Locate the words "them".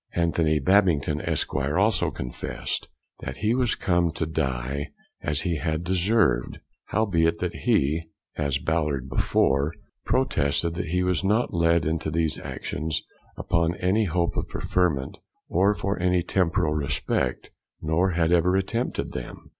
19.11-19.49